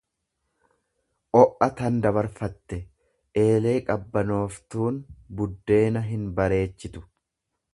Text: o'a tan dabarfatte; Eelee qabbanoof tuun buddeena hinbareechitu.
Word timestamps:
o'a 1.41 1.67
tan 1.81 1.99
dabarfatte; 2.05 2.79
Eelee 3.41 3.75
qabbanoof 3.91 4.57
tuun 4.75 4.99
buddeena 5.41 6.07
hinbareechitu. 6.07 7.05